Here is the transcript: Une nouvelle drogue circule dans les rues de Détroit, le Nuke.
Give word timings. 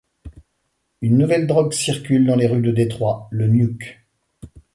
Une 1.03 1.19
nouvelle 1.19 1.45
drogue 1.45 1.73
circule 1.73 2.25
dans 2.25 2.35
les 2.35 2.47
rues 2.47 2.63
de 2.63 2.71
Détroit, 2.71 3.27
le 3.29 3.45
Nuke. 3.47 4.01